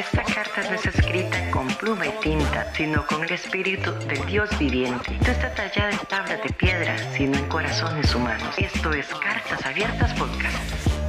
[0.00, 4.48] Esta carta no es escrita con pluma y tinta, sino con el espíritu del Dios
[4.58, 5.18] viviente.
[5.20, 8.54] No está tallada en tablas de piedra, sino en corazones humanos.
[8.56, 10.99] Esto es Cartas Abiertas Podcast.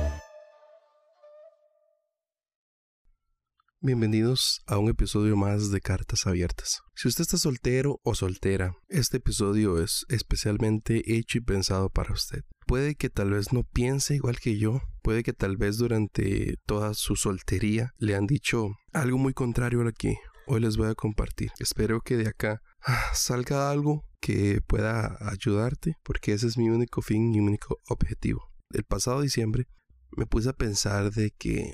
[3.83, 6.81] Bienvenidos a un episodio más de Cartas Abiertas.
[6.93, 12.43] Si usted está soltero o soltera, este episodio es especialmente hecho y pensado para usted.
[12.67, 16.93] Puede que tal vez no piense igual que yo, puede que tal vez durante toda
[16.93, 20.93] su soltería le han dicho algo muy contrario a lo que hoy les voy a
[20.93, 21.49] compartir.
[21.57, 27.01] Espero que de acá ah, salga algo que pueda ayudarte, porque ese es mi único
[27.01, 28.47] fin y único objetivo.
[28.69, 29.65] El pasado diciembre
[30.11, 31.73] me puse a pensar de que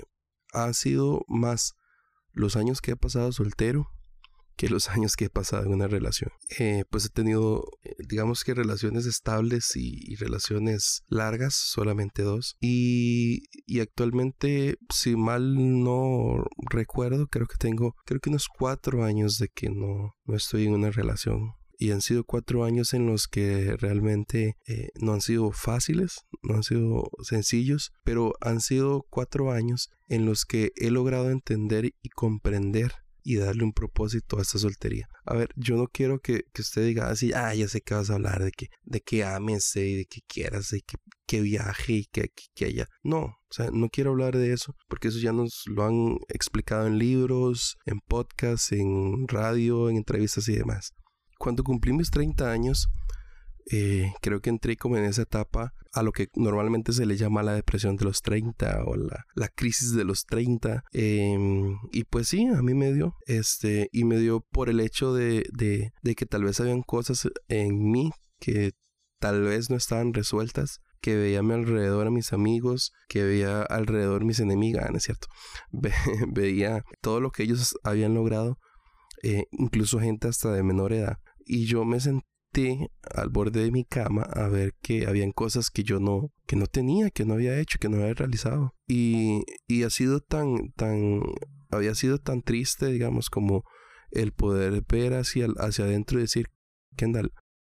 [0.54, 1.74] ha sido más
[2.38, 3.90] los años que he pasado soltero
[4.58, 6.30] que los años que he pasado en una relación.
[6.58, 12.56] Eh, pues he tenido, eh, digamos que relaciones estables y, relaciones largas, solamente dos.
[12.60, 19.38] Y, y, actualmente, si mal no recuerdo, creo que tengo, creo que unos cuatro años
[19.38, 23.28] de que no, no estoy en una relación y han sido cuatro años en los
[23.28, 29.52] que realmente eh, no han sido fáciles, no han sido sencillos, pero han sido cuatro
[29.52, 34.58] años en los que he logrado entender y comprender y darle un propósito a esta
[34.58, 35.06] soltería.
[35.24, 38.14] A ver, yo no quiero que, usted diga así, ah, ya sé que vas a
[38.14, 42.04] hablar de que, de que ames y de que quieras, de que, que viaje y
[42.06, 42.86] que, que, que haya.
[43.02, 46.86] No, o sea, no quiero hablar de eso, porque eso ya nos lo han explicado
[46.86, 50.92] en libros, en podcasts, en radio, en entrevistas y demás
[51.38, 52.88] cuando cumplí mis 30 años,
[53.70, 57.42] eh, creo que entré como en esa etapa a lo que normalmente se le llama
[57.42, 60.84] la depresión de los 30 o la, crisis de los 30.
[60.92, 63.16] Em, y pues sí, a mí me dio.
[63.26, 67.28] Este, y me dio por el hecho de, de, de que tal vez habían cosas
[67.48, 68.72] en mí que
[69.18, 73.62] tal vez no estaban resueltas que veía a mi alrededor a mis amigos, que veía
[73.62, 75.28] alrededor mis enemigas, ¿no es cierto?
[76.32, 78.58] veía todo lo que ellos habían logrado,
[79.22, 83.84] eh, incluso gente hasta de menor edad y yo me senté al borde de mi
[83.84, 87.58] cama a ver que habían cosas que yo no, que no tenía, que no había
[87.58, 88.74] hecho, que no había realizado.
[88.86, 91.22] Y, y ha sido tan, tan,
[91.70, 93.64] había sido tan triste, digamos, como
[94.10, 96.48] el poder ver hacia, hacia adentro y decir,
[96.96, 97.32] Kendall,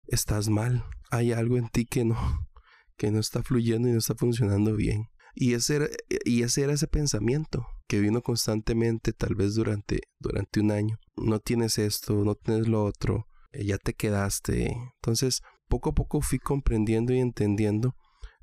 [0.06, 2.16] estás mal, hay algo en ti que no,
[2.96, 5.06] que no está fluyendo y no está funcionando bien.
[5.34, 5.86] Y ese era,
[6.24, 10.98] y ese, era ese pensamiento que vino constantemente, tal vez durante, durante un año.
[11.16, 14.76] No tienes esto, no tienes lo otro, eh, ya te quedaste.
[14.96, 17.94] Entonces, poco a poco fui comprendiendo y entendiendo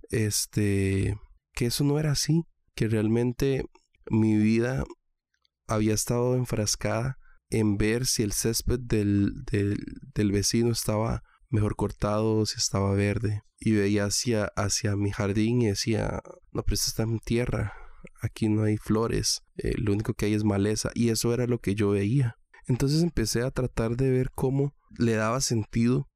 [0.10, 1.18] este
[1.54, 2.44] que eso no era así,
[2.76, 3.66] que realmente
[4.10, 4.84] mi vida
[5.68, 7.18] había estado enfrascada
[7.50, 9.78] en ver si el césped del, del,
[10.14, 13.42] del vecino estaba mejor cortado, si estaba verde.
[13.58, 17.74] Y veía hacia, hacia mi jardín y decía, no, pero esto está en tierra,
[18.22, 20.92] aquí no hay flores, eh, lo único que hay es maleza.
[20.94, 22.36] Y eso era lo que yo veía.
[22.68, 26.08] Entonces empecé a tratar de ver cómo le daba sentido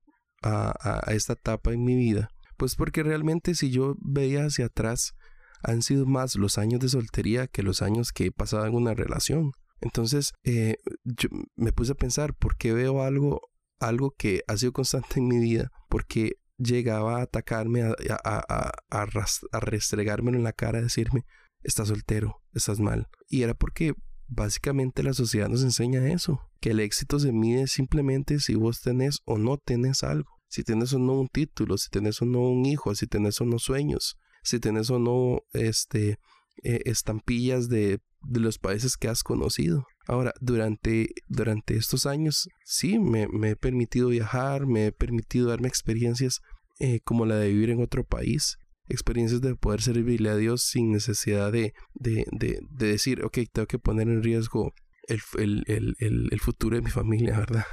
[0.42, 2.30] a, esta etapa en mi vida.
[2.58, 5.14] Pues porque realmente si yo veía hacia atrás,
[5.62, 8.94] han sido más los años de soltería que los años que he pasado en una
[8.94, 9.52] relación.
[9.82, 13.42] Entonces eh, yo me puse a pensar, ¿por qué veo algo,
[13.80, 15.72] algo que ha sido constante en mi vida?
[15.90, 21.26] Porque llegaba a atacarme, a, a, a, restregármelo en la cara, a decirme,
[21.64, 23.08] estás soltero, estás mal.
[23.28, 23.94] Y era porque
[24.32, 29.22] Básicamente la sociedad nos enseña eso, que el éxito se mide simplemente si vos tenés
[29.26, 32.66] o no tenés algo, si tenés o no un título, si tenés o no un
[32.66, 36.20] hijo, si tenés o no sueños, si tenés o no este,
[36.64, 38.00] eh, estampillas de,
[38.32, 39.86] los países que has conocido.
[40.06, 46.42] Ahora, durante, durante estos años, sí, me, he permitido viajar, me he permitido darme experiencias
[46.80, 48.58] eh, como la de vivir en otro país,
[48.90, 53.80] experiencias de poder servirle a Dios sin necesidad de, de, de, decir, ok, tengo que
[53.80, 54.74] poner en riesgo
[55.08, 57.66] el, el, el, el, futuro de mi familia, ¿verdad?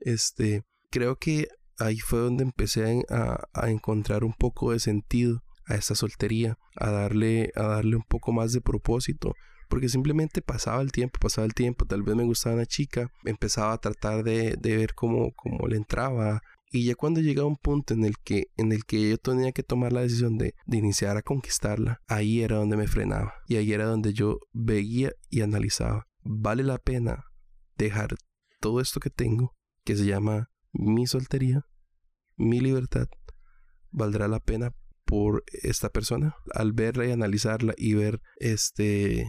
[0.00, 1.48] Este, creo que
[1.78, 6.90] ahí fue donde empecé a, a, encontrar un poco de sentido a esta soltería, a
[6.90, 9.34] darle, a darle un poco más de propósito,
[9.68, 13.72] porque simplemente pasaba el tiempo, pasaba el tiempo, tal vez me gustaba una chica, empezaba
[13.72, 16.42] a tratar de, de ver cómo, cómo le entraba,
[16.72, 19.62] y ya cuando llega un punto en el que, en el que yo tenía que
[19.62, 23.34] tomar la decisión de, de iniciar a conquistarla, ahí era donde me frenaba.
[23.46, 26.06] Y ahí era donde yo veía y analizaba.
[26.22, 27.24] ¿Vale la pena
[27.76, 28.16] dejar
[28.58, 29.54] todo esto que tengo,
[29.84, 31.66] que se llama mi soltería,
[32.36, 33.06] mi libertad?
[33.90, 34.74] ¿Valdrá la pena
[35.04, 36.36] por esta persona?
[36.54, 39.26] Al verla y analizarla y ver este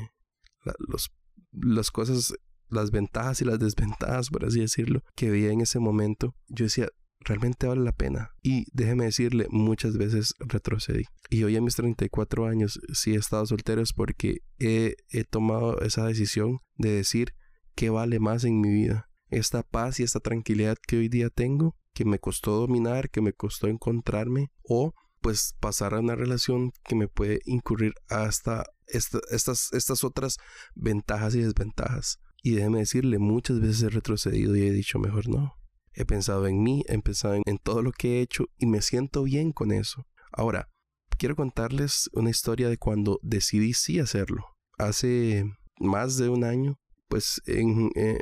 [0.78, 1.12] los,
[1.52, 2.34] las cosas
[2.70, 6.88] las ventajas y las desventajas, por así decirlo, que veía en ese momento, yo decía,
[7.24, 8.32] realmente vale la pena.
[8.42, 11.06] Y déjeme decirle, muchas veces retrocedí.
[11.30, 14.96] Y hoy a mis 34 años sí he estado soltero es porque he,
[15.30, 17.34] tomado esa decisión de decir
[17.76, 19.10] qué vale más en mi vida.
[19.30, 23.34] Esta paz y esta tranquilidad que hoy día tengo, que me costó dominar, que me
[23.34, 30.04] costó encontrarme, o pues pasar a una relación que me puede incurrir hasta estas, estas
[30.04, 30.38] otras
[30.76, 32.20] ventajas y desventajas.
[32.44, 35.56] Y déjeme decirle, muchas veces he retrocedido y he dicho, mejor no.
[35.96, 39.24] He pensado en mí, he pensado en, todo lo que he hecho y me siento
[39.24, 40.06] bien con eso.
[40.32, 40.70] Ahora,
[41.18, 44.46] quiero contarles una historia de cuando decidí sí hacerlo.
[44.78, 45.46] Hace
[45.80, 48.20] más de un año, pues en, eh,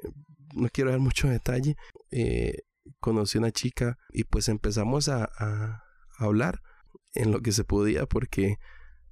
[0.54, 1.76] no quiero dar mucho detalle,
[2.12, 2.60] eh,
[3.00, 5.30] conocí a una chica y pues empezamos a,
[6.18, 6.62] hablar
[7.16, 8.58] en lo que se podía porque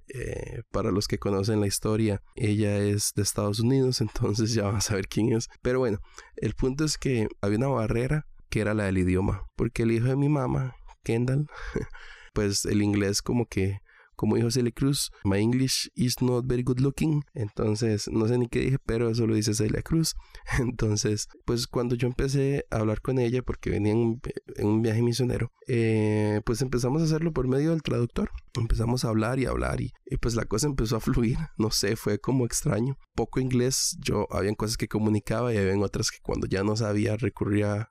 [0.10, 4.76] eh, para los que conocen la historia, ella es de Estados Unidos, entonces ya van
[4.76, 5.48] a saber quién es.
[5.62, 6.00] Pero bueno,
[6.36, 10.08] el punto es que había una barrera que era la del idioma, porque el hijo
[10.08, 11.48] de mi mamá, Kendall,
[12.34, 13.80] pues el inglés como que
[14.20, 17.24] como dijo Celia Cruz, my English is not very good looking.
[17.34, 20.14] Entonces, no sé ni qué dije, pero eso lo dice Celia Cruz.
[20.60, 24.20] Entonces, pues cuando yo empecé a hablar con ella, porque venía en
[24.62, 28.30] un, viaje misionero, eh, pues empezamos a hacerlo por medio del traductor.
[28.60, 31.38] Empezamos a hablar y hablar y, pues la cosa empezó a fluir.
[31.58, 32.98] No sé, fue como extraño.
[33.16, 37.16] Poco inglés, yo habían cosas que comunicaba y habían otras que cuando ya no sabía
[37.16, 37.90] recurría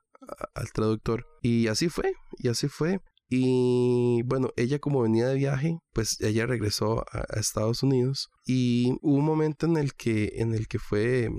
[0.53, 1.25] al traductor.
[1.41, 2.99] Y así fue, y así fue.
[3.29, 9.17] Y bueno, ella como venía de viaje, pues ella regresó a, Estados Unidos y hubo
[9.17, 11.29] un momento en el que, en el que fue,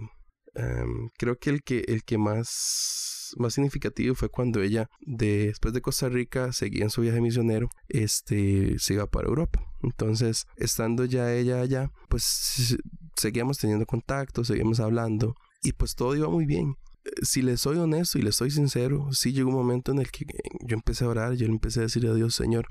[0.55, 5.81] em, creo que el que, el que más, más significativo fue cuando ella, después de
[5.81, 9.61] Costa Rica, seguía en su viaje misionero, este, se iba para Europa.
[9.83, 12.77] Entonces, estando ya ella allá, pues
[13.17, 16.77] seguíamos teniendo contacto, seguíamos hablando y pues todo iba muy bien
[17.23, 20.27] si le soy honesto y le soy sincero, sí llegó un momento en el que
[20.61, 22.69] yo empecé a orar, yo empecé a decir a Dios, Señor,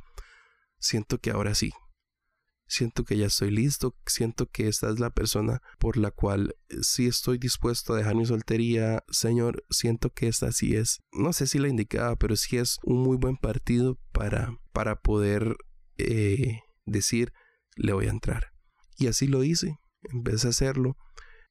[0.80, 1.72] siento que ahora sí,
[2.68, 6.78] siento que ya estoy listo, siento que esta es la persona por la cual eh,
[6.81, 11.48] sí estoy dispuesto a dejar mi soltería, Señor, siento que esta sí es, no sé
[11.48, 15.58] si la indicaba, pero sí es un muy buen partido para, para poder
[15.98, 17.34] eh, decir,
[17.75, 18.52] le voy a entrar.
[18.98, 19.78] Y así lo hice,
[20.12, 20.96] empecé a hacerlo.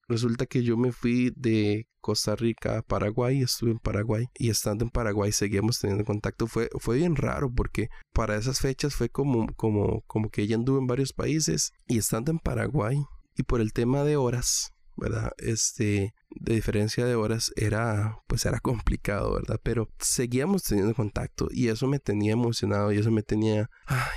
[0.09, 4.91] Resulta que yo me fui de Costa Rica, Paraguay, estuve en Paraguay y estando en
[4.91, 6.47] Paraguay seguíamos teniendo contacto.
[6.47, 10.79] Fue, fue bien raro porque para esas fechas fue como, como, como que ella anduvo
[10.79, 13.05] en varios países y estando en Paraguay
[13.37, 15.33] y por el tema de horas, ¿verdad?
[15.37, 19.61] Este, de diferencia de horas era, pues era complicado, ¿verdad?
[19.63, 23.69] Pero seguíamos teniendo contacto y eso me tenía emocionado y eso me tenía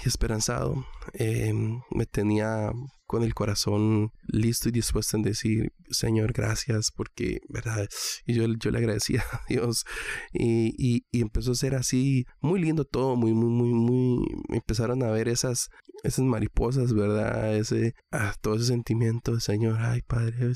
[0.06, 0.86] esperanzado.
[1.14, 2.72] Em, me tenía
[3.12, 7.86] con el corazón listo y dispuesto en decir, Señor, gracias, porque, ¿verdad?
[8.25, 9.84] Y yo, yo le agradecía a Dios.
[10.31, 14.25] Y, y, empezó a ser así, muy lindo todo, muy, muy, muy, muy.
[14.56, 15.68] Empezaron a ver esas,
[16.04, 17.54] esas mariposas, ¿verdad?
[17.54, 20.54] Ese, ah, todo ese sentimiento, Señor, ay, Padre,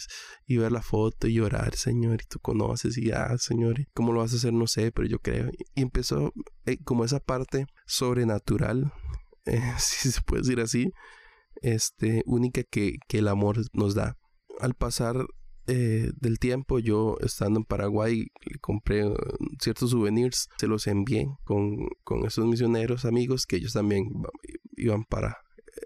[0.48, 4.22] y ver la foto y llorar, Señor, y tú conoces, y ah, Señor, ¿cómo lo
[4.22, 4.54] vas a hacer?
[4.54, 5.50] No sé, pero yo creo.
[5.76, 6.32] Y empezó
[6.66, 8.94] eh, como esa parte sobrenatural,
[9.46, 10.94] eh, si se puede decir así,
[11.62, 14.18] este, única que, que el amor nos da.
[14.60, 15.26] Al pasar
[15.68, 18.28] eh, del tiempo, yo estando en Paraguay,
[18.62, 19.16] compré uh,
[19.60, 24.06] ciertos souvenirs, se los envié con, con esos misioneros amigos que ellos también
[24.78, 25.38] iban para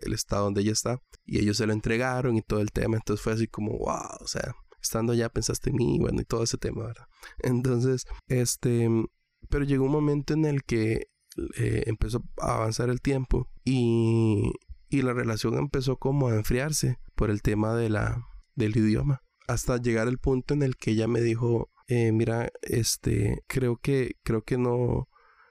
[0.01, 2.97] el estado donde ella está y ellos se lo entregaron y todo el tema.
[2.97, 6.43] Entonces fue así como, wow, o sea, estando allá pensaste en mí, bueno, y todo
[6.43, 7.05] ese tema, ¿verdad?
[7.39, 8.89] Entonces, este,
[9.49, 11.07] pero llegó un momento en el que
[11.57, 14.51] eh, empezó a avanzar el tiempo y
[14.89, 19.21] y la relación empezó como a enfriarse por el tema de la, del idioma.
[19.47, 24.15] Hasta llegar al punto en el que ella me dijo, eh, mira, este, creo que,
[24.23, 25.07] creo que no,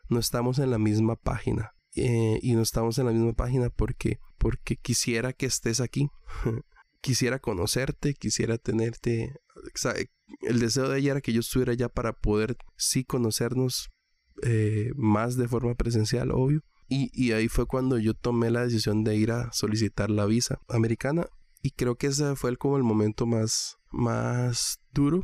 [0.09, 1.73] no estamos en la misma página.
[1.95, 6.09] Eh, y no estamos en la misma página porque, porque quisiera que estés aquí.
[7.01, 9.35] quisiera conocerte, quisiera tenerte.
[10.43, 13.91] El deseo de ella era que yo estuviera allá para poder sí conocernos
[14.43, 16.63] eh, más de forma presencial, obvio.
[16.89, 21.27] Y, ahí fue cuando yo tomé la decisión de ir a solicitar la visa americana.
[21.63, 25.23] Y creo que ese fue el, como el momento más, más duro.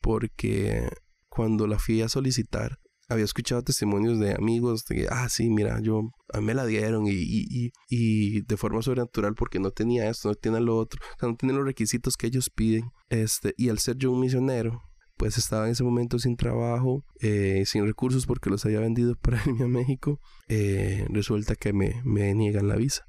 [0.00, 0.88] Porque
[1.28, 5.80] cuando la fui a solicitar, había escuchado testimonios de amigos de que, ah, sí, mira,
[5.80, 10.08] yo, a mí me la dieron y, y, y, de forma sobrenatural porque no tenía
[10.10, 12.90] esto, no tiene lo otro, o sea, no tiene los requisitos que ellos piden.
[13.08, 14.82] Este, y al ser yo un misionero,
[15.16, 19.42] pues estaba en ese momento sin trabajo, eh, sin recursos porque los había vendido para
[19.46, 23.04] irme a México, eh, resulta que me, me, niegan la visa.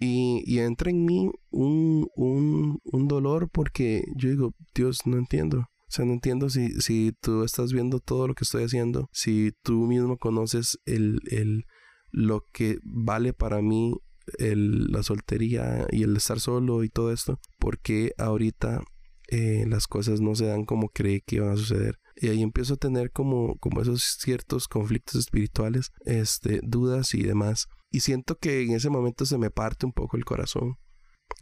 [0.00, 5.58] Y, y entra en mí un, un, un, dolor porque yo digo, Dios, no entiendo.
[5.58, 9.52] O sea, no entiendo si, si tú estás viendo todo lo que estoy haciendo, si
[9.62, 11.64] tú mismo conoces el, el,
[12.12, 13.94] lo que vale para mí
[14.38, 18.82] el, la soltería y el estar solo y todo esto, porque ahorita
[19.28, 21.98] eh, las cosas no se dan como cree que van a suceder.
[22.16, 27.68] Y ahí empiezo a tener como, como esos ciertos conflictos espirituales, este, dudas y demás.
[27.90, 30.76] Y siento que en ese momento se me parte un poco el corazón.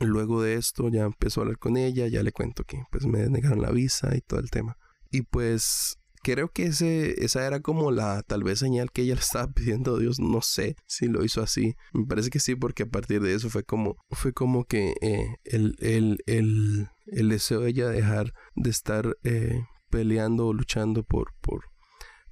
[0.01, 3.29] Luego de esto ya empiezo a hablar con ella, ya le cuento que pues me
[3.29, 4.77] negaron la visa y todo el tema.
[5.11, 5.97] Y pues
[6.27, 9.95] creo que ese, esa era como la tal vez señal que ella le estaba pidiendo
[9.95, 10.19] a Dios.
[10.19, 11.77] No sé si lo hizo así.
[11.93, 15.37] Me parece que sí, porque a partir de eso fue como, fue como que eh,
[15.45, 21.33] el, el, el, el, deseo de ella dejar de estar eh, peleando o luchando por,
[21.41, 21.67] por,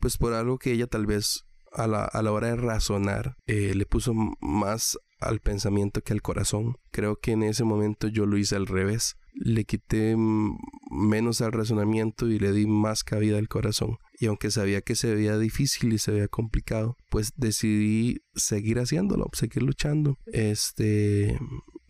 [0.00, 3.74] pues por algo que ella tal vez a la, a la hora de razonar eh,
[3.76, 6.78] le puso más al pensamiento que al corazón.
[6.90, 9.16] Creo que en ese momento yo lo hice al revés.
[9.34, 13.98] Le quité menos al razonamiento y le di más cabida al corazón.
[14.18, 19.26] Y aunque sabía que se veía difícil y se veía complicado, pues decidí seguir haciéndolo,
[19.32, 21.38] seguir luchando, este,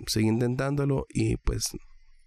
[0.06, 1.76] seguir intentándolo y pues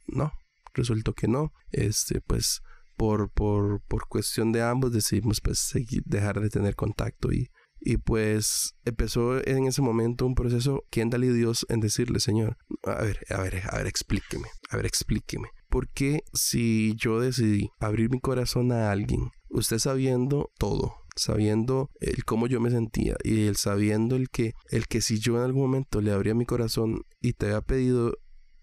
[0.08, 0.32] no,
[0.74, 1.52] resultó que no.
[1.72, 2.62] Este, pues
[2.96, 7.98] por, por, por cuestión de ambos decidimos pues seguir, dejar de tener contacto y y
[7.98, 13.20] pues empezó en ese momento un proceso Kendall y Dios en decirle, Señor, a ver,
[13.30, 15.50] a ver, a ver, explíqueme, a ver, explíqueme.
[15.70, 22.24] ¿Por qué si yo decidí abrir mi corazón a alguien, usted sabiendo todo, sabiendo el
[22.26, 25.64] cómo yo me sentía y el sabiendo el que el que si yo en algún
[25.64, 28.14] momento le abría mi corazón y te había pedido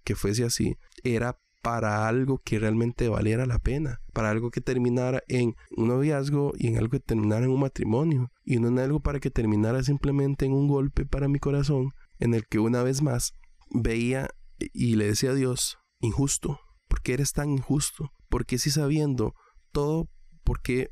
[0.05, 5.23] que fuese así, era para algo que realmente valiera la pena, para algo que terminara
[5.29, 9.01] en un noviazgo y en algo que terminara en un matrimonio, y no en algo
[9.01, 13.01] para que terminara simplemente en un golpe para mi corazón, en el que una vez
[13.01, 13.33] más
[13.71, 14.29] veía
[14.75, 18.11] y le decía a Dios, injusto, ¿por qué eres tan injusto?
[18.29, 19.33] ¿Por qué si sabiendo
[19.73, 20.11] todo,
[20.45, 20.91] por qué,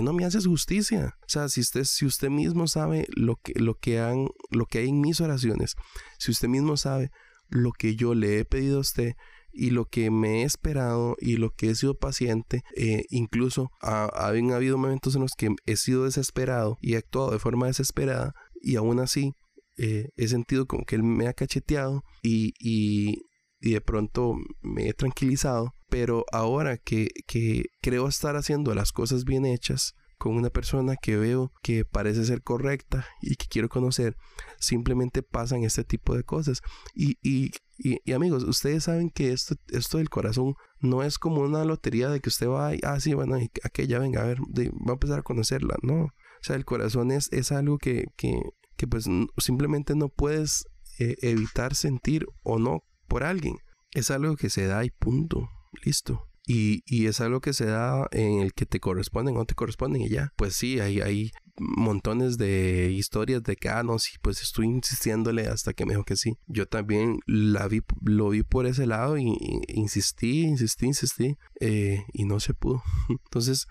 [0.00, 1.16] no me haces justicia?
[1.22, 4.78] O sea, si usted, si usted mismo sabe lo que, lo, que han, lo que
[4.78, 5.74] hay en mis oraciones,
[6.20, 7.10] si usted mismo sabe
[7.48, 9.14] lo que yo le he pedido a usted,
[9.54, 14.06] y lo que me he esperado y lo que he sido paciente, eh, incluso ha,
[14.26, 18.76] habido momentos en los que he sido desesperado y he actuado de forma desesperada y
[18.76, 19.32] aún así
[19.76, 23.22] eh, he sentido como que él me ha cacheteado y, y,
[23.60, 29.46] de pronto me he tranquilizado, pero ahora que, que creo estar haciendo las cosas bien
[29.46, 34.16] hechas, con una persona que veo que parece ser correcta y que quiero conocer,
[34.58, 36.60] simplemente pasan este tipo de cosas.
[36.94, 41.64] Y, y, y, amigos, ustedes saben que esto, esto del corazón no es como una
[41.64, 44.92] lotería de que usted va y, ah, sí, bueno, aquella, venga, a ver, va a
[44.92, 45.76] empezar a conocerla.
[45.82, 48.38] No, o sea, el corazón es, es algo que, que,
[48.76, 49.06] que pues
[49.38, 50.66] simplemente no puedes
[50.98, 53.56] eh, evitar sentir o no por alguien.
[53.92, 55.48] Es algo que se da y punto.
[55.84, 56.28] Listo.
[56.46, 59.54] Y, y, es algo que se da en el que te corresponden o no te
[59.54, 60.32] corresponden y ya.
[60.36, 65.86] Pues sí, hay, hay montones de historias de canos y pues estoy insistiéndole hasta que
[65.86, 66.36] me dijo que sí.
[66.46, 69.36] Yo también la vi, lo vi por ese lado y,
[69.68, 72.82] insistí, insistí, insistí eh, y no se pudo.
[73.08, 73.66] Entonces,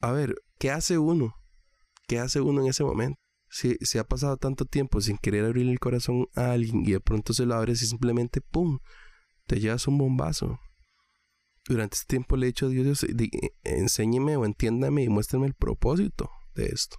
[0.00, 1.34] a ver, ¿qué hace uno?
[2.06, 3.18] ¿Qué hace uno en ese momento?
[3.50, 7.00] Si, si ha pasado tanto tiempo sin querer abrir el corazón a alguien y de
[7.00, 8.78] pronto se lo abres y simplemente ¡pum!
[9.46, 10.58] te llevas un bombazo
[11.68, 13.06] durante este tiempo le he dicho a Dios,
[13.62, 16.98] enséñeme o entiéndame y muéstrame el propósito de esto.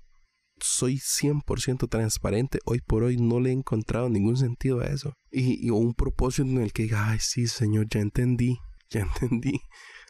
[0.62, 2.60] Soy 100% transparente.
[2.66, 5.14] Hoy por hoy no le he encontrado ningún sentido a eso.
[5.32, 8.58] Y, un propósito en el que diga, ay, sí, Señor, ya entendí,
[8.90, 9.62] ya entendí.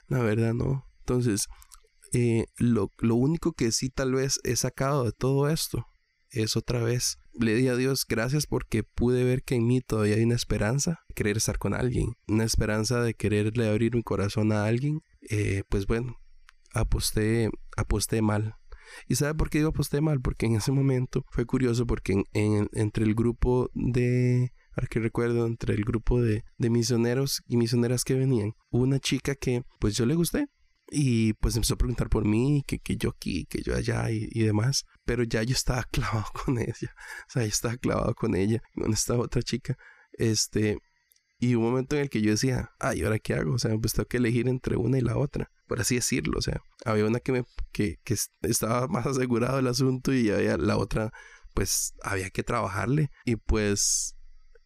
[0.08, 0.86] La verdad, no.
[1.00, 1.48] Entonces,
[2.14, 5.86] eh, lo, lo único que sí tal vez he sacado de todo esto
[6.32, 10.16] es otra vez, le di a Dios gracias porque pude ver que en mí todavía
[10.16, 14.52] hay una esperanza de querer estar con alguien, una esperanza de quererle abrir mi corazón
[14.52, 15.02] a alguien.
[15.30, 16.18] Eh, pues bueno,
[16.74, 18.56] aposté, aposté mal.
[19.08, 20.22] ¿Y sabe por qué yo aposté mal?
[20.22, 25.46] Porque en ese momento fue curioso porque en, entre el grupo de, ahora que recuerdo,
[25.46, 29.96] entre el grupo de, de misioneros y misioneras que venían, hubo una chica que pues
[29.96, 30.48] yo le gusté,
[30.92, 34.28] y pues empezó a preguntar por mí, que, que yo aquí, que yo allá y,
[34.44, 34.86] demás.
[35.06, 36.94] Pero ya yo estaba clavado con ella.
[37.28, 39.78] O sea, yo estaba clavado con ella, con esta otra chica.
[40.14, 40.78] Este,
[41.38, 43.54] y un momento en el que yo decía, ay, ¿ahora qué hago?
[43.54, 46.40] O sea, pues tengo que elegir entre una y la otra, por así decirlo.
[46.40, 50.58] O sea, había una que me, que, que estaba más asegurado del asunto y había
[50.58, 51.12] la otra,
[51.54, 53.12] pues había que trabajarle.
[53.24, 54.18] Y pues,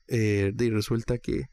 [0.07, 1.47] eh, y resulta que,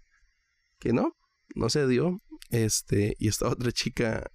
[0.78, 1.16] que no,
[1.54, 2.23] no se dio.
[2.50, 4.30] Este, y esta otra chica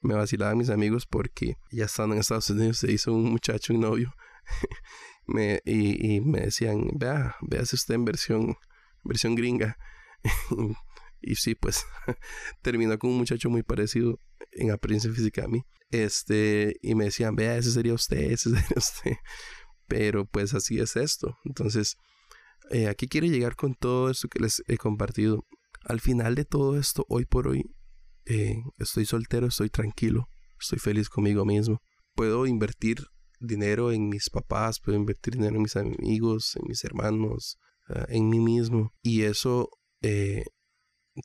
[0.00, 3.80] me vacilaban mis amigos porque ya estando en Estados Unidos se hizo un muchacho, un
[3.80, 4.12] novio.
[5.26, 8.56] me, y, me decían, vea, véase usted en versión,
[9.04, 9.78] versión gringa.
[11.20, 11.84] y sí, pues
[12.62, 14.20] terminó con un muchacho muy parecido
[14.52, 15.62] en apariencia física a mí.
[15.90, 19.12] Este, y me decían, vea, ese sería usted, ese sería usted.
[19.86, 21.36] Pero pues así es esto.
[21.44, 21.96] Entonces,
[22.70, 25.46] eh, aquí quiero llegar con todo esto que les he compartido.
[25.84, 27.64] Al final de todo esto, hoy por hoy,
[28.26, 30.28] eh, estoy soltero, estoy tranquilo,
[30.60, 31.80] estoy feliz conmigo mismo.
[32.14, 33.04] Puedo invertir
[33.40, 37.58] dinero en mis papás, puedo invertir dinero en mis amigos, en mis hermanos,
[37.88, 38.92] ah, en mí mismo.
[39.02, 39.70] Y eso
[40.02, 40.44] eh,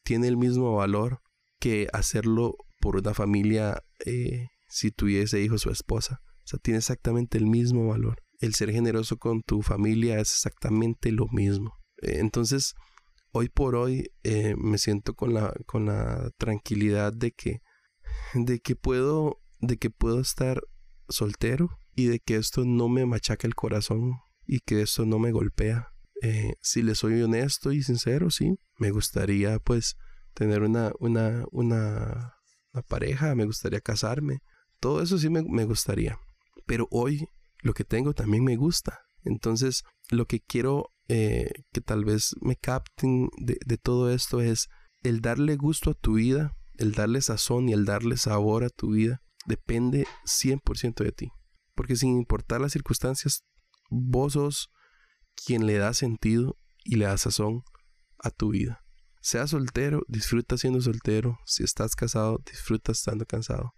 [0.04, 1.22] tiene el mismo valor
[1.60, 6.22] que hacerlo por una familia eh, si tuviese hijos o esposa.
[6.40, 8.22] O sea, tiene exactamente el mismo valor.
[8.40, 11.74] El ser generoso con tu familia es exactamente lo mismo.
[12.02, 12.74] Eh, entonces,
[13.32, 14.10] hoy por hoy
[14.58, 17.62] me siento con la, con la tranquilidad de que,
[18.34, 20.62] de que puedo, de que puedo estar
[21.08, 25.32] soltero y de que esto no me machaca el corazón y que esto no me
[25.32, 25.93] golpea.
[26.26, 29.98] Eh, si le soy honesto y sincero, sí, me gustaría pues
[30.34, 32.36] tener una, una, una,
[32.88, 34.40] pareja, me gustaría casarme,
[34.80, 36.18] todo eso sí me, gustaría.
[36.66, 37.28] Pero hoy
[37.60, 39.02] lo que tengo también me gusta.
[39.26, 44.70] Entonces, lo que quiero eh, que tal vez me capten de, de, todo esto es
[45.02, 48.92] el darle gusto a tu vida, el darle sazón y el darle sabor a tu
[48.92, 51.32] vida, depende 100% de ti.
[51.76, 53.44] Porque sin importar las circunstancias,
[53.90, 54.70] vos sos
[55.46, 57.64] quien le da sentido y le da sazón
[58.20, 58.84] a tu vida.
[59.22, 61.40] Sea soltero, disfruta siendo soltero.
[61.46, 63.74] Si estás casado, disfruta estando cansado.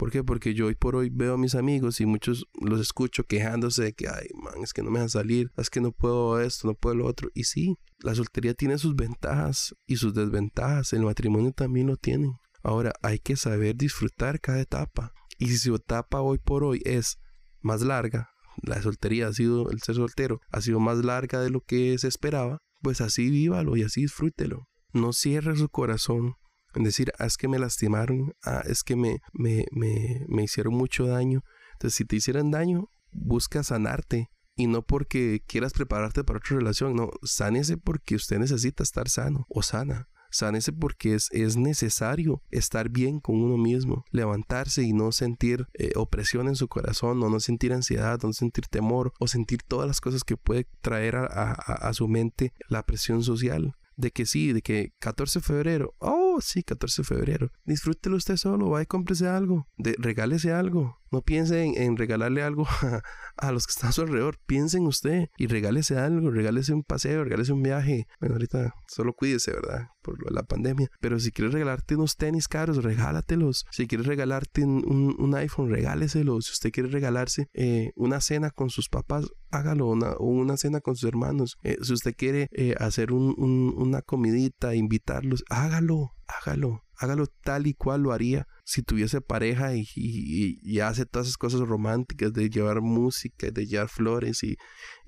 [0.00, 0.24] ¿Por qué?
[0.24, 3.92] Porque yo hoy por hoy veo a mis amigos y muchos los escucho quejándose de
[3.92, 6.74] que, ay, man, es que no me dejan salir, es que no puedo esto, no
[6.74, 7.28] puedo lo otro.
[7.34, 10.94] Y sí, la soltería tiene sus ventajas y sus desventajas.
[10.94, 12.32] El matrimonio también lo tiene.
[12.62, 15.12] Ahora, hay que saber disfrutar cada etapa.
[15.36, 17.18] Y si su etapa hoy por hoy es
[17.60, 18.29] más larga,
[18.62, 22.08] la soltería ha sido, el ser soltero ha sido más larga de lo que se
[22.08, 24.66] esperaba, pues así vívalo y así disfrútelo.
[24.92, 26.34] No cierre su corazón
[26.74, 30.74] en decir, ah, es que me lastimaron, ah, es que me, me, me, me hicieron
[30.74, 31.42] mucho daño.
[31.72, 34.28] Entonces, si te hicieron daño, busca sanarte.
[34.56, 39.46] Y no porque quieras prepararte para otra relación, no, sánese porque usted necesita estar sano
[39.48, 40.08] o sana.
[40.30, 45.92] Sánese porque es, es necesario estar bien con uno mismo, levantarse y no sentir eh,
[45.96, 50.00] opresión en su corazón, o no sentir ansiedad, no sentir temor, o sentir todas las
[50.00, 54.62] cosas que puede traer a, a su mente la presión social de que sí, de
[54.62, 59.28] que 14 de febrero, oh sí, 14 de febrero, disfrútelo usted solo, vaya y cómprese
[59.28, 62.66] algo, de, regálese algo, no piense en, regalarle algo
[63.36, 64.38] a, los que están a su alrededor.
[64.46, 68.06] Piense en usted y regálese algo, regálese un paseo, regálese un viaje.
[68.20, 69.88] Bueno, ahorita solo cuídese, ¿verdad?
[70.02, 70.88] Por la pandemia.
[71.00, 73.66] Pero si quieres regalarte unos tenis caros, regálatelos.
[73.72, 76.40] Si quieres regalarte un, iPhone, regáleselo.
[76.40, 79.88] Si usted quiere regalarse eh, una cena con sus papás, hágalo.
[79.88, 81.56] O una cena con sus hermanos.
[81.64, 88.02] Eh, si usted quiere eh, hacer una comidita, invitarlos, hágalo, hágalo hágalo tal y cual
[88.02, 93.66] lo haría si tuviese pareja y, hace todas esas cosas románticas de llevar música, de
[93.66, 94.56] llevar flores y,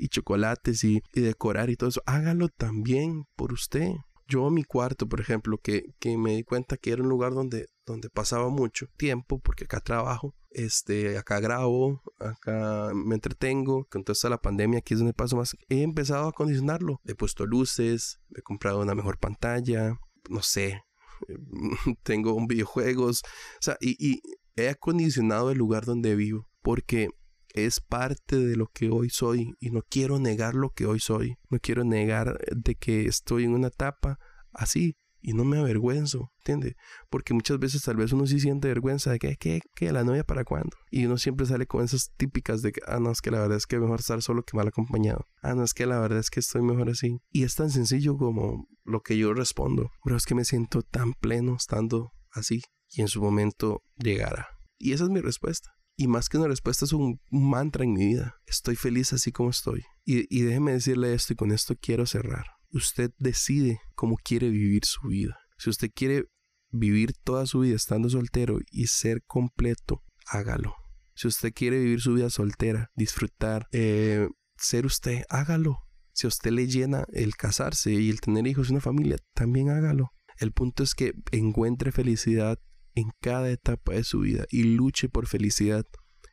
[0.08, 2.02] chocolates y, decorar y todo eso.
[2.06, 3.90] Hágalo también por usted.
[4.26, 5.82] Yo mi cuarto, por ejemplo, que,
[6.16, 10.34] me di cuenta que era un lugar donde, donde pasaba mucho tiempo, porque acá trabajo,
[10.50, 15.56] este, acá grabo, acá me entretengo, con toda la pandemia aquí es donde paso más,
[15.68, 17.00] he empezado a acondicionarlo.
[17.04, 19.98] He puesto luces, he comprado una mejor pantalla,
[20.30, 20.80] no sé,
[22.02, 24.20] tengo un videojuegos, o sea, y,
[24.54, 27.08] he acondicionado el lugar donde vivo porque
[27.54, 31.36] es parte de lo que hoy soy y no quiero negar lo que hoy soy,
[31.48, 34.18] no quiero negar de que estoy en una etapa
[34.52, 36.74] así, y no me avergüenzo, ¿entiendes?
[37.08, 40.24] Porque muchas veces tal vez uno sí siente vergüenza de que, que, que la novia
[40.24, 40.76] para cuándo.
[40.90, 43.66] Y uno siempre sale con esas típicas de ah, no, es que la verdad es
[43.66, 45.26] que mejor estar solo que mal acompañado.
[45.42, 47.18] Ah, no, es que la verdad es que estoy mejor así.
[47.30, 49.90] Y es tan sencillo como lo que yo respondo.
[50.04, 52.60] Pero es que me siento tan pleno estando así.
[52.90, 54.48] Y en su momento llegará.
[54.78, 55.70] Y esa es mi respuesta.
[55.96, 58.34] Y más que una respuesta es un mantra en mi vida.
[58.46, 59.84] Estoy feliz así como estoy.
[60.04, 65.08] Y déjeme decirle esto y con esto quiero cerrar usted decide cómo quiere vivir su
[65.08, 65.38] vida.
[65.58, 66.24] Si usted quiere
[66.70, 70.74] vivir toda su vida estando soltero y ser completo, hágalo.
[71.14, 75.78] Si usted quiere vivir su vida soltera, disfrutar, eh, ser usted, hágalo.
[76.12, 79.70] Si a usted le llena el casarse y el tener hijos y una familia, también
[79.70, 80.12] hágalo.
[80.38, 82.58] El punto es que encuentre felicidad
[82.94, 85.84] en cada etapa de su vida y luche por felicidad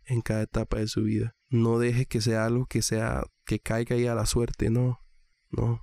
[0.05, 1.35] en cada etapa de su vida.
[1.49, 4.99] No deje que sea algo que sea que caiga ahí a la suerte, no.
[5.51, 5.81] No,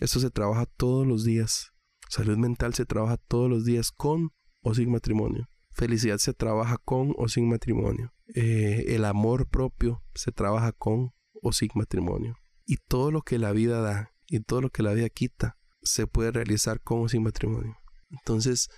[0.00, 1.72] esto se trabaja todos los días.
[2.08, 4.30] Salud mental se trabaja todos los días con
[4.62, 5.48] o sin matrimonio.
[5.72, 8.12] Felicidad se trabaja con o sin matrimonio.
[8.34, 12.36] Eh, el amor propio se trabaja con o sin matrimonio.
[12.64, 16.06] Y todo lo que la vida da y todo lo que la vida quita se
[16.06, 17.76] puede realizar con o sin matrimonio.
[18.10, 18.68] Entonces,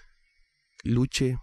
[0.83, 1.39] luche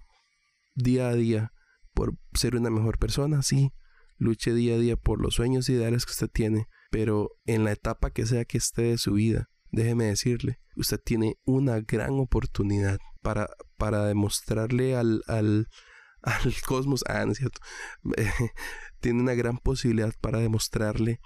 [0.76, 1.54] día a día
[1.94, 3.72] por ser una mejor persona, sí.
[4.18, 8.12] Luche día a día por los sueños ideales que usted tiene, pero en la etapa
[8.12, 13.50] que sea que esté de su vida, déjeme decirle, usted tiene una gran oportunidad para,
[13.78, 15.68] para demostrarle al, al,
[16.22, 17.60] al cosmos, ah, no es cierto,
[19.00, 21.20] tiene una gran posibilidad para demostrarle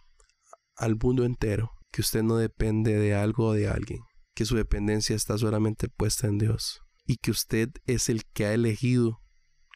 [0.76, 4.00] al mundo entero que usted no depende de algo o de alguien,
[4.34, 8.54] que su dependencia está solamente puesta en Dios y que usted es el que ha
[8.54, 9.20] elegido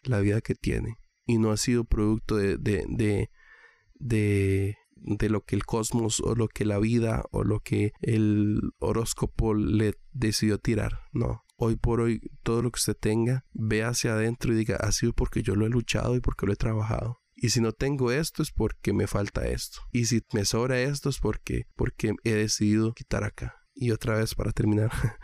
[0.04, 3.30] la vida que tiene y no ha sido producto de, de, de,
[3.96, 8.60] de, de lo que el cosmos o lo que la vida o lo que el
[8.80, 11.00] horóscopo le decidió tirar.
[11.12, 14.92] No, hoy por hoy todo lo que usted tenga, ve hacia adentro y diga, ha
[14.92, 17.20] sido porque yo lo he luchado y porque lo he trabajado.
[17.40, 19.82] Y si no tengo esto es porque me falta esto.
[19.92, 23.56] Y si me sobra esto es porque, porque he decidido quitar acá.
[23.76, 24.92] Y otra vez para terminar,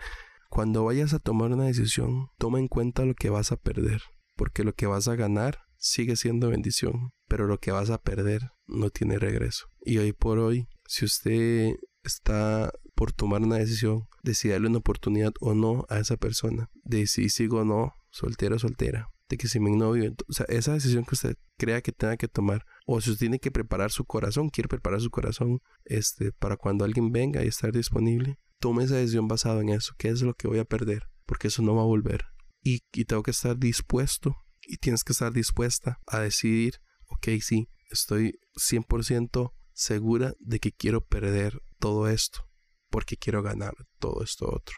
[0.50, 4.04] cuando vayas a tomar una decisión, toma en cuenta lo que vas a perder.
[4.36, 8.52] Porque lo que vas a ganar sigue siendo bendición, pero lo que vas a perder
[8.68, 9.66] no tiene regreso.
[9.84, 14.78] Y hoy por hoy, si usted está por tomar una decisión, de si darle una
[14.78, 19.38] oportunidad o no a esa persona, de si sigo o no, soltero o soltera, de
[19.38, 22.68] que si mi novio, o sea, esa decisión que usted crea que tenga que tomar,
[22.86, 26.86] o si usted tiene que preparar su corazón, quiere preparar su corazón, este, para cuando
[26.86, 30.48] alguien venga y estar disponible, tome esa decisión basada en eso, qué es lo que
[30.48, 32.26] voy a perder, porque eso no va a volver.
[32.62, 34.36] Y, y tengo que estar dispuesto
[34.68, 36.80] y tienes que estar dispuesta a decidir,
[37.14, 42.48] ok, sí, estoy 100% segura de que quiero perder todo esto,
[42.90, 44.76] porque quiero ganar todo esto otro.